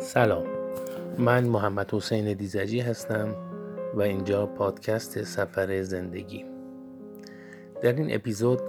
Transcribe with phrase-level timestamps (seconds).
[0.00, 0.46] سلام.
[1.18, 3.34] من محمد حسین دیزجی هستم
[3.94, 6.44] و اینجا پادکست سفر زندگی.
[7.82, 8.60] در این اپیزود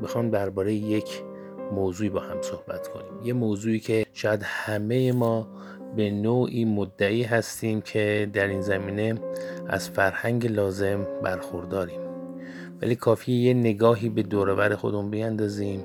[0.00, 1.22] می‌خوام درباره یک
[1.72, 3.24] موضوعی با هم صحبت کنیم.
[3.24, 5.48] یه موضوعی که شاید همه ما
[5.96, 9.14] به نوعی مدعی هستیم که در این زمینه
[9.68, 12.00] از فرهنگ لازم برخورداریم.
[12.82, 15.84] ولی کافی یه نگاهی به دورور خودمون بیندازیم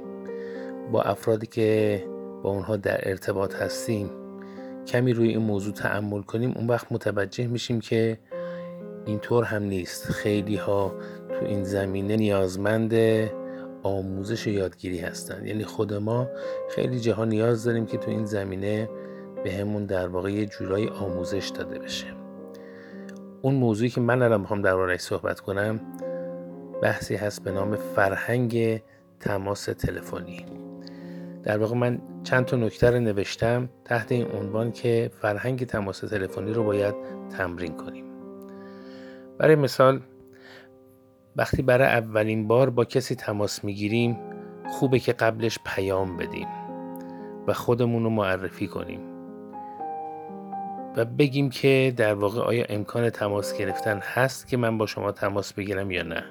[0.92, 2.04] با افرادی که
[2.44, 4.10] با اونها در ارتباط هستیم.
[4.88, 8.20] کمی روی این موضوع تعمل کنیم اون وقت متوجه میشیم که
[9.06, 10.06] اینطور هم نیست.
[10.06, 10.96] خیلی ها
[11.30, 12.94] تو این زمینه نیازمند
[13.84, 16.28] آموزش و یادگیری هستند یعنی خود ما
[16.70, 18.90] خیلی جاها نیاز داریم که تو این زمینه
[19.44, 22.08] به همون در واقع یه جورایی آموزش داده بشه.
[23.42, 25.80] اون موضوعی که من الان می‌خوام دربارهش صحبت کنم
[26.82, 28.82] بحثی هست به نام فرهنگ
[29.20, 30.46] تماس تلفنی.
[31.48, 36.54] در واقع من چند تا نکته رو نوشتم تحت این عنوان که فرهنگ تماس تلفنی
[36.54, 36.96] رو باید
[37.38, 38.06] تمرین کنیم.
[39.38, 40.02] برای مثال
[41.36, 44.18] وقتی برای اولین بار با کسی تماس می‌گیریم
[44.70, 46.48] خوبه که قبلش پیام بدیم
[47.48, 49.00] و خودمون رو معرفی کنیم
[50.96, 55.54] و بگیم که در واقع آیا امکان تماس گرفتن هست که من با شما تماس
[55.54, 56.24] بگیرم یا نه.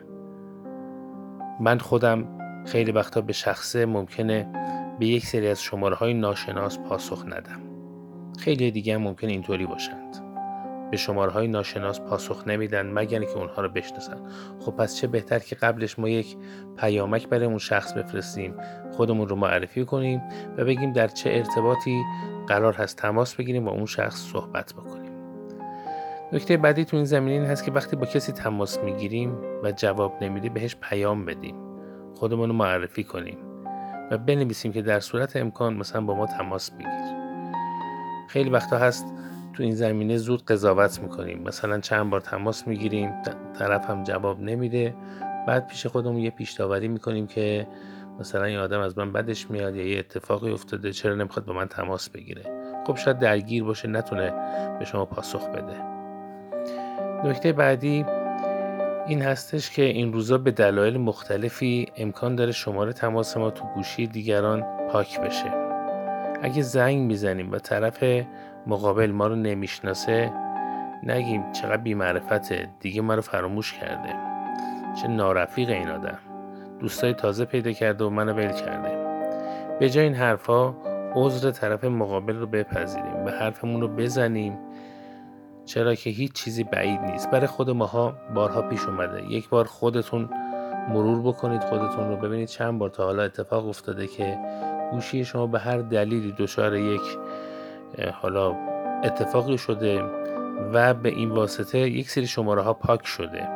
[1.61, 2.29] من خودم
[2.67, 4.49] خیلی وقتا به شخصه ممکنه
[4.99, 7.61] به یک سری از شماره های ناشناس پاسخ ندم.
[8.39, 10.17] خیلی دیگه هم ممکن اینطوری باشند.
[10.91, 14.17] به شماره های ناشناس پاسخ نمیدن مگر که اونها رو بشناسن.
[14.61, 16.37] خب پس چه بهتر که قبلش ما یک
[16.77, 18.55] پیامک برای اون شخص بفرستیم
[18.93, 20.23] خودمون رو معرفی کنیم
[20.57, 22.03] و بگیم در چه ارتباطی
[22.49, 25.13] قرار هست تماس بگیریم با اون شخص صحبت بکنیم.
[26.33, 30.25] نکته بعدی تو این زمینه این هست که وقتی با کسی تماس می‌گیریم و جواب
[30.25, 31.55] نمیده بهش پیام بدیم.
[32.15, 33.46] خودمون رو معرفی کنیم.
[34.11, 37.17] و بنویسیم که در صورت امکان مثلا با ما تماس بگیر.
[38.29, 39.15] خیلی وقتا هست
[39.55, 41.43] تو این زمینه زود قضاوت می‌کنیم.
[41.43, 43.13] مثلا چند بار تماس می‌گیریم
[43.59, 44.95] طرف هم جواب نمیده.
[45.47, 47.67] بعد پیش خودمون یه پیش داوری می‌کنیم که
[48.21, 51.69] مثلا این آدم از من بدش میاد یا یه اتفاقی افتاده چرا نمی‌خواد با من
[51.69, 52.43] تماس بگیره؟
[52.87, 54.33] خب شاید درگیر باشه نتونه
[54.79, 55.77] به شما پاسخ بده.
[57.25, 58.05] نکته بعدی
[59.09, 64.07] این هستش که این روزا به دلایل مختلفی امکان داره شماره تماس ما تو گوشی
[64.07, 65.53] دیگران پاک بشه.
[66.43, 68.05] اگه زنگ می‌زنیم و طرف
[68.67, 70.33] مقابل ما رو نمی‌شناسه
[71.03, 74.15] نگیم چقدر بیمعرفته دیگه ما رو فراموش کرده.
[75.03, 76.19] چه نارفیق این آدم.
[76.81, 79.07] دوستای تازه پیدا کرده و منو ول کرده.
[79.81, 80.77] به جای این حرفها
[81.15, 84.59] عذر طرف مقابل رو بپذیریم و حرفمون رو بزنیم
[85.67, 87.31] چرا که هیچ چیزی بعید نیست.
[87.31, 89.33] برای خود ماها بارها پیش اومده.
[89.33, 90.29] یک بار خودتون
[90.89, 94.39] مرور بکنید خودتون رو ببینید چند بار تا حالا اتفاق افتاده که
[94.91, 97.01] گوشی شما به هر دلیلی دچار یک
[98.13, 98.57] حالا
[99.05, 100.03] اتفاقی شده
[100.73, 103.49] و به این واسطه یک سری شماره ها پاک شده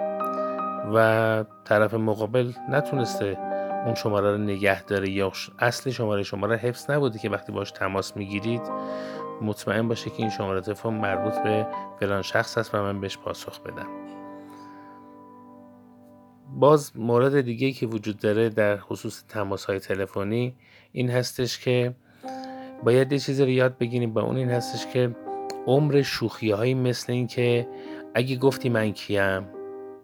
[0.95, 3.39] و طرف مقابل نتونسته
[3.87, 8.17] اون شماره رو نگه داره یا اصل شماره شماره حفظ نبوده که وقتی باش تماس
[8.17, 8.63] می‌گیرید
[9.43, 11.67] مطمئن باشه که این شماره تلفن مربوط به
[12.01, 13.87] فلان شخص است و من بهش پاسخ بدم.
[16.55, 20.55] باز مورد دیگه که وجود داره در خصوص تماس های تلفنی
[20.93, 21.95] این هستش که
[22.85, 25.17] باید یه چیزی رو یاد بگیریم با اون این هستش که
[25.67, 27.69] عمر شوخی هایی مثل این که
[28.15, 29.49] اگه گفتی من کیم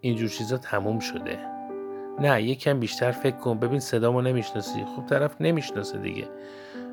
[0.00, 1.38] اینجور چیزا تموم شده.
[2.20, 3.58] نه یکم بیشتر فکر کن.
[3.58, 4.84] ببین صدامو نمی‌شناسی.
[4.84, 6.28] خوب طرف نمی‌شناسه دیگه.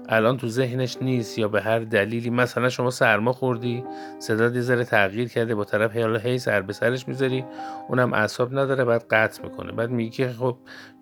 [0.10, 3.84] الان تو ذهنش نیست یا به هر دلیلی؟ مثلا شما سرما خوردی
[4.20, 7.46] صدا یه ذره تغییر کرده با طرف حالا هی سر به سرش می‌ذاری
[7.88, 9.72] اونم اعصاب نداره بعد قطع می‌کنه.
[9.72, 10.58] بعد میگی که خب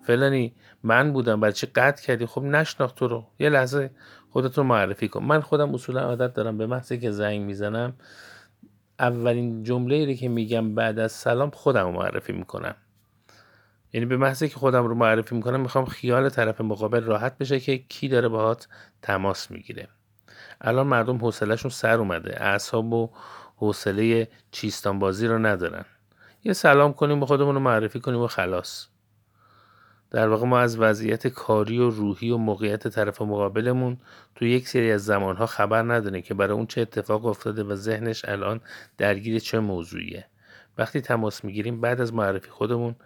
[0.06, 3.24] فلانی من بودم بعد چی قطع کردی؟ خب نشناخت تو رو.
[3.38, 3.90] یه لحظه
[4.30, 5.24] خودت رو معرفی کن.
[5.24, 7.92] من خودم اصولا عادت دارم به محضی که زنگ می‌زنم
[8.98, 12.74] اولین جمله ای که میگم بعد از سلام خودم معرفی می‌کنم.
[13.92, 17.78] یعنی به محضی که خودم رو معرفی می‌کنم می‌خوام خیال طرف مقابل راحت بشه که
[17.78, 18.68] کی داره باهات
[19.02, 19.88] تماس می‌گیره.
[20.60, 22.42] الان مردم حوصلهشون سر اومده.
[22.42, 23.10] اعصاب و
[23.56, 25.84] حوصله چیستان بازی رو ندارن.
[26.44, 28.86] یه سلام کنیم به خودمون رو معرفی کنیم و خلاص.
[30.10, 33.96] در واقع ما از وضعیت کاری و روحی و موقعیت طرف مقابلمون
[34.34, 38.24] تو یک سری از زمانها خبر نداریم که برای اون چه اتفاق افتاده و ذهنش
[38.24, 38.60] الان
[38.98, 40.26] درگیر چه موضوعیه.
[40.78, 42.96] وقتی تماس می‌گیریم بعد از معرفی خودمون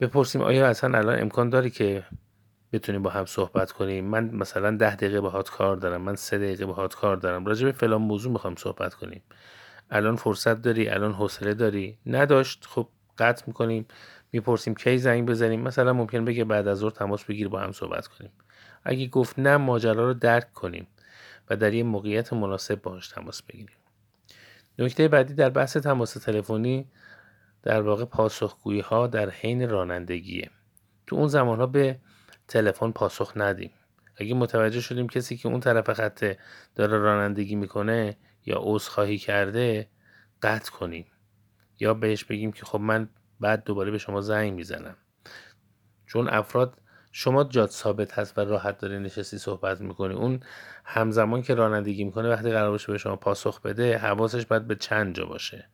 [0.00, 2.04] بپرسیم آیا اصلا الان امکان داره که
[2.72, 6.66] بتونیم با هم صحبت کنیم؟ من مثلا ده دقیقه باهات کار دارم من سه دقیقه
[6.66, 7.46] باهات کار دارم.
[7.46, 9.22] راجع به فلان موضوع می‌خوام صحبت کنیم.
[9.90, 12.66] الان فرصت داری الان حوصله داری؟ نداشت.
[12.68, 12.88] خب
[13.18, 13.86] قطع می‌کنیم
[14.32, 18.06] می‌پرسیم کی زنگ بزنیم؟ مثلا ممکن بگه بعد از ظهر تماس بگیر با هم صحبت
[18.06, 18.30] کنیم.
[18.84, 20.86] اگه گفت نه ماجرا رو درک کنیم
[21.50, 23.76] و در یک موقعیت مناسب باهاش تماس بگیریم.
[24.78, 26.86] نکته بعدی در بحث تماس تلفنی
[27.62, 30.50] در واقع پاسخگویی ها در حین رانندگیه.
[31.06, 31.98] تو اون زمان ها به
[32.48, 33.70] تلفن پاسخ ندیم.
[34.16, 36.38] اگه متوجه شدیم کسی که اون طرف خطه
[36.74, 38.16] داره رانندگی می‌کنه
[38.46, 39.88] یا عذرخواهی کرده
[40.42, 41.06] قطع کنیم.
[41.80, 43.08] یا بهش بگیم که خب من
[43.40, 44.96] بعد دوباره به شما زنگ می‌زنم.
[46.06, 46.78] چون افراد
[47.12, 50.14] شما جاد ثابت هست و راحت داری نشستی صحبت می‌کنی.
[50.14, 50.40] اون
[50.84, 55.14] همزمان که رانندگی می‌کنه وقتی قرار باشه به شما پاسخ بده حواسش باید به چند
[55.14, 55.68] جا باشه.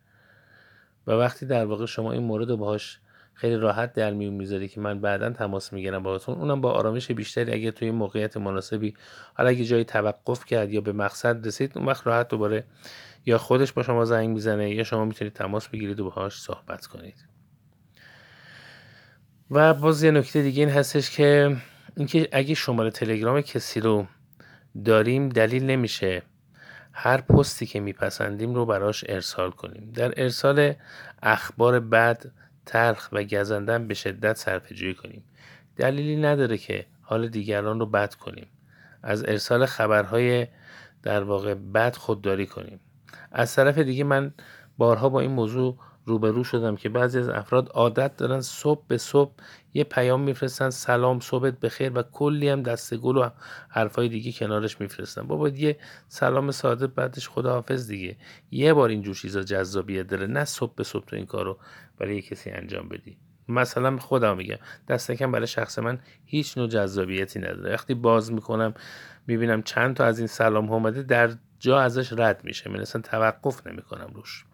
[1.06, 2.98] و وقتی در واقع شما این مورد رو باهاش
[3.34, 7.52] خیلی راحت در میون می‌ذاری که من بعدا تماس می‌گیرم باهاتون اونم با آرامش بیشتری
[7.52, 8.94] اگه توی موقعیت مناسبی
[9.34, 12.64] حالا اگه جایی توقف کرد یا به مقصد رسید اون وقت راحت دوباره
[13.26, 17.24] یا خودش با شما زنگ می‌زنه یا شما می‌تونید تماس بگیرید و باهاش صحبت کنید.
[19.50, 21.56] و باز یه نکته دیگه این هستش که
[21.96, 24.06] اینکه اگه شماره تلگرام کسی رو
[24.84, 26.22] داریم دلیل نمیشه.
[26.98, 29.92] هر پستی که میپسندیم رو براش ارسال کنیم.
[29.94, 30.72] در ارسال
[31.22, 32.32] اخبار بد
[32.66, 35.24] تلخ و گزندن به شدت صرفه کنیم.
[35.76, 38.46] دلیلی نداره که حال دیگران رو بد کنیم.
[39.02, 40.46] از ارسال خبرهای
[41.02, 42.80] در واقع بد خودداری کنیم.
[43.32, 44.34] از طرف دیگه من
[44.78, 49.32] بارها با این موضوع روبرو شدم که بعضی از افراد عادت دارن صبح به صبح
[49.74, 53.30] یه پیام میفرستن سلام صبحت بخیر و کلی هم دست گل و
[53.68, 55.22] حرفای دیگه کنارش میفرستن.
[55.22, 58.16] بابا یه سلام ساده بعدش خداحافظ دیگه.
[58.50, 60.26] یه بار اینجور چیزا جذابیت داره.
[60.26, 61.58] نه صبح به صبح تو این کارو
[61.98, 63.16] برای کسی انجام بدی.
[63.48, 67.72] مثلا خودم میگم دست کم برای شخص من هیچ نوع جذابیتی نداره.
[67.72, 68.74] وقتی باز می‌کنم
[69.26, 72.70] می‌بینم چند تا از این سلام اومده در جا ازش رد میشه.
[72.70, 74.44] من اصلا توقف نمی‌کنم روش.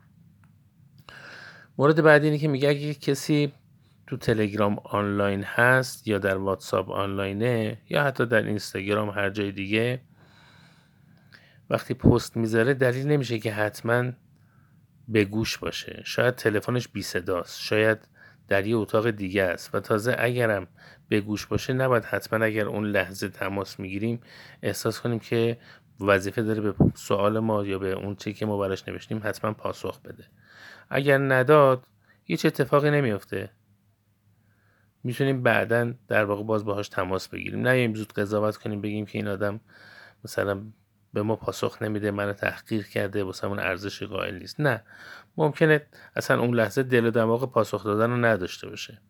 [1.78, 3.52] مورد بعدی اینه که میگه اگه کسی
[4.06, 10.00] تو تلگرام آنلاین هست یا در واتساپ آنلاینه یا حتی در اینستاگرام هر جای دیگه
[11.70, 14.12] وقتی پست می‌ذاره دلیل نمیشه که حتما
[15.08, 16.02] به گوش باشه.
[16.04, 17.98] شاید تلفنش بی صداست شاید
[18.48, 19.74] در یه اتاق دیگه است.
[19.74, 20.66] و تازه اگرم
[21.08, 24.20] به گوش باشه نباید حتما اگر اون لحظه تماس می‌گیریم
[24.62, 25.58] احساس کنیم که
[26.02, 30.00] وظیفه داره به سوال ما یا به اون چی که ما براش نوشتیم حتما پاسخ
[30.00, 30.25] بده.
[30.90, 31.87] اگر نداد
[32.25, 33.50] هیچ اتفاقی نمیافته.
[35.04, 37.60] می‌تونیم بعدا در واقع باز باهاش تماس بگیریم.
[37.60, 39.60] نه زود قضاوت کنیم بگیم که این آدم
[40.25, 40.62] مثلا
[41.12, 44.60] به ما پاسخ نمیده منو تحقیر کرده واسه اون ارزش قائل نیست.
[44.60, 44.82] نه.
[45.37, 49.00] ممکنه اصلا اون لحظه دل و دماغ پاسخ دادن رو نداشته باشه.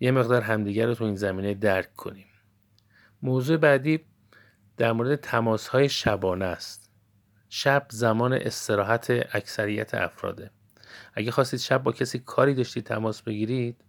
[0.00, 2.26] یه مقدار همدیگر رو تو این زمینه درک کنیم.
[3.22, 4.04] موضوع بعدی
[4.76, 6.90] در مورد تماس های شبانه است.
[7.48, 10.50] شب زمان استراحت اکثریت افراده.
[11.14, 13.84] اگه خواستید شب با کسی کاری داشتید تماس بگیرید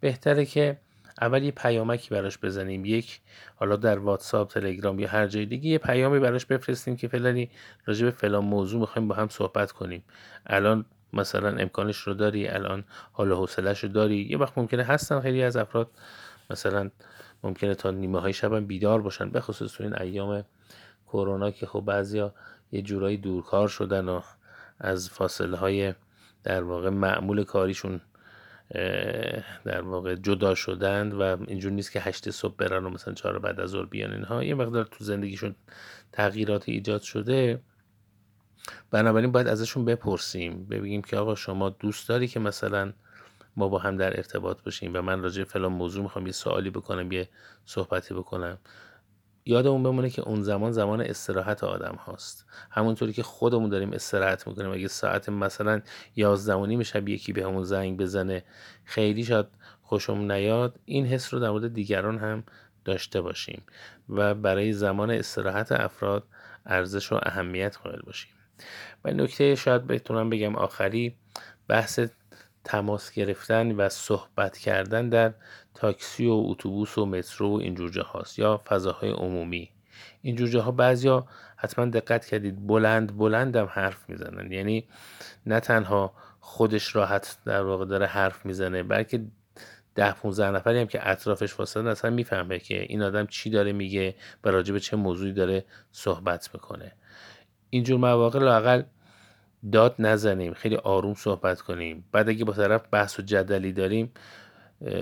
[0.00, 0.78] بهتره که
[1.20, 2.84] اول یه پیامکی براش بزنیم.
[2.84, 3.20] یک
[3.56, 7.50] حالا در واتساپ تلگرام یا هر جای دیگه یه پیامی براش بفرستیم که فلانی
[7.84, 10.04] راجع به فلان موضوع می‌خوایم با هم صحبت کنیم.
[10.46, 14.26] الان مثلا امکانش رو داری الان حال حوصلهش رو داری.
[14.30, 15.90] یه وقت ممکنه هستن خیلی از افراد.
[16.50, 16.90] مثلا
[17.42, 20.44] ممکنه تا نیمه های شب بیدار باشن به خصوص این ایام
[21.06, 22.34] کرونا که خب بعضیا
[22.72, 24.20] یه جورایی دورکار شدن و
[24.78, 25.94] از فاصله های
[26.44, 28.00] در واقع معمول کاریشون
[29.64, 33.60] در واقع جدا شدند و اینجور نیست که هشت صبح برن و مثلا چهار بعد
[33.60, 34.44] از ظهر بیان اینها.
[34.44, 35.54] یه مقدار تو زندگیشون
[36.12, 37.60] تغییرات ایجاد شده.
[38.90, 42.92] بنابراین باید ازشون بپرسیم ببینیم که آقا شما دوست داری که مثلا
[43.56, 47.12] ما با هم در ارتباط باشیم و من راجع فلان موضوع می‌خوام یه سوالی بکنم
[47.12, 47.28] یه
[47.64, 48.58] صحبتی بکنم.
[49.44, 52.46] یادمون بمونه که اون زمان زمان استراحت آدم هاست.
[52.70, 54.70] همونطوری که خودمون داریم استراحت می‌کنیم.
[54.70, 55.82] اگه ساعت مثلا
[56.16, 58.44] یازده و شب یکی به همون زنگ بزنه
[58.84, 59.46] خیلی شاید
[59.82, 60.78] خوشمون نیاد.
[60.84, 62.44] این حس رو در مورد دیگران هم
[62.84, 63.62] داشته باشیم
[64.08, 66.24] و برای زمان استراحت افراد
[66.66, 68.30] ارزش و اهمیت قائل باشیم.
[69.04, 71.16] و نکته شاید بتونم بگم آخری
[71.68, 72.00] بحث
[72.64, 75.32] تماس گرفتن و صحبت کردن در
[75.74, 79.70] تاکسی و اتوبوس و مترو و اینجور جاهاست یا فضاهای عمومی.
[80.22, 81.26] اینجور جاها بعضیا
[81.56, 84.52] حتما دقت کردید بلند بلند هم حرف می‌زنن.
[84.52, 84.84] یعنی
[85.46, 89.24] نه تنها خودش راحت در واقع داره حرف می‌زنه بلکه
[89.94, 94.14] ده 15 نفری هم که اطرافش واسطن اصلا می‌فهمه که این آدم چی داره میگه
[94.44, 96.92] و راجع به چه موضوعی داره صحبت می‌کنه.
[97.70, 98.82] اینجور مواقع لاقل
[99.72, 102.04] داد نزنیم خیلی آروم صحبت کنیم.
[102.12, 104.12] بعد اگه با طرف بحث و جدلی داریم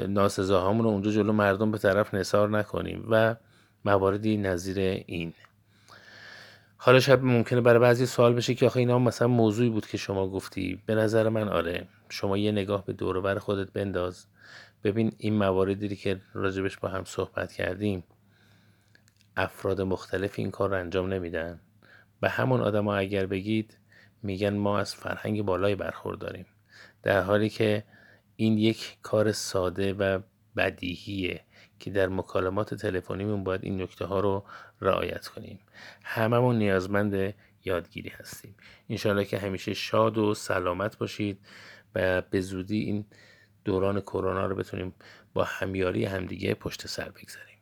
[0.09, 3.37] ناسزاهامون رو اونجا جلو مردم به طرف نثار نکنیم و
[3.85, 5.35] مواردی نظیر این.
[6.77, 10.29] حالا شب ممکنه برای بعضی سوال بشه که آخه اینا مثلا موضوعی بود که شما
[10.29, 10.83] گفتی.
[10.87, 11.89] به نظر من آره.
[12.09, 14.27] شما یه نگاه به دور خودت بنداز.
[14.85, 18.05] ببین این مواردی که راجبش با هم صحبت کردیم
[19.37, 21.61] افراد مختلف این کار رو انجام نمیدن.
[22.21, 23.78] به همون آدما اگر بگید
[24.23, 26.47] میگن ما از فرهنگ بالایی برخورداریم.
[27.03, 27.85] در حالی که
[28.37, 30.21] این یک کار ساده و
[30.57, 31.41] بدیهیه
[31.79, 34.45] که در مکالمات تلفنیمون باید این نکته ها رو
[34.81, 35.59] رعایت کنیم.
[36.03, 37.35] هممون نیازمند
[37.65, 38.55] یادگیری هستیم.
[38.91, 41.39] انشالله که همیشه شاد و سلامت باشید
[41.95, 43.05] و به زودی این
[43.65, 44.95] دوران کرونا رو بتونیم
[45.35, 47.58] با همیاری همدیگه پشت سر بگذاریم.